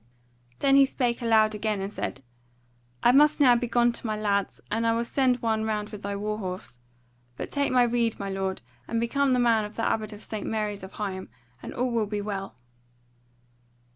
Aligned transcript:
Then 0.61 0.77
he 0.77 0.85
spake 0.85 1.21
aloud 1.21 1.53
again, 1.53 1.79
and 1.79 1.93
said: 1.93 2.23
"I 3.03 3.11
must 3.11 3.39
now 3.39 3.55
begone 3.55 3.91
to 3.91 4.07
my 4.07 4.19
lads, 4.19 4.59
and 4.71 4.87
I 4.87 4.95
will 4.95 5.05
send 5.05 5.43
one 5.43 5.63
round 5.63 5.89
with 5.89 6.01
thy 6.01 6.15
war 6.15 6.39
horse. 6.39 6.79
But 7.37 7.51
take 7.51 7.71
my 7.71 7.83
rede, 7.83 8.17
my 8.19 8.27
lord, 8.31 8.63
and 8.87 8.99
become 8.99 9.31
the 9.31 9.37
man 9.37 9.63
of 9.63 9.75
the 9.75 9.83
Abbot 9.85 10.11
of 10.11 10.23
St. 10.23 10.47
Mary's 10.47 10.81
of 10.81 10.93
Higham, 10.93 11.27
and 11.61 11.71
all 11.71 11.91
will 11.91 12.07
be 12.07 12.19
well." 12.19 12.55